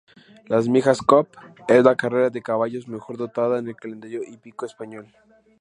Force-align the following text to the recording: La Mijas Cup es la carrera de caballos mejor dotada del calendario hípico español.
La 0.47 0.59
Mijas 0.61 0.99
Cup 0.99 1.27
es 1.67 1.83
la 1.83 1.95
carrera 1.95 2.31
de 2.31 2.41
caballos 2.41 2.87
mejor 2.87 3.17
dotada 3.17 3.61
del 3.61 3.75
calendario 3.75 4.23
hípico 4.23 4.65
español. 4.65 5.05